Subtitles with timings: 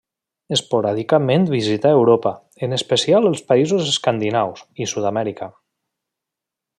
[0.55, 5.51] Esporàdicament visità Europa –en especial els països escandinaus— i Sud-amèrica.